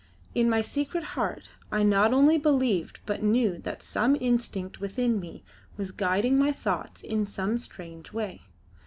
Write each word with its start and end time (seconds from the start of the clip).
In 0.33 0.49
my 0.49 0.63
secret 0.63 1.03
heart 1.13 1.51
I 1.71 1.83
not 1.83 2.11
only 2.11 2.39
believed 2.39 3.01
but 3.05 3.21
knew 3.21 3.59
that 3.59 3.83
some 3.83 4.15
instinct 4.19 4.79
within 4.79 5.19
me 5.19 5.43
was 5.77 5.91
guiding 5.91 6.39
my 6.39 6.51
thoughts 6.51 7.03
in 7.03 7.27
some 7.27 7.59
strange 7.59 8.11
way. 8.11 8.41